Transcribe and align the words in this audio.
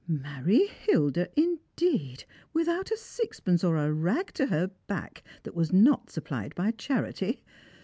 Marry 0.07 0.65
Hilda, 0.65 1.29
indeed, 1.39 2.23
without 2.53 2.89
a 2.89 2.97
sixpence, 2.97 3.63
or 3.63 3.77
a 3.77 3.93
rag 3.93 4.33
to 4.33 4.47
her 4.47 4.71
back 4.87 5.21
that 5.43 5.53
was 5.53 5.71
not 5.71 6.09
supplied 6.09 6.55
by 6.55 6.71
charity. 6.71 7.43